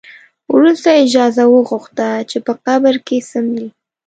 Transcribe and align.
وروسته 0.55 0.87
یې 0.93 1.01
اجازه 1.07 1.43
وغوښته 1.47 2.07
چې 2.29 2.37
په 2.45 2.53
قبر 2.65 2.95
کې 3.07 3.17
څملي. 3.29 3.67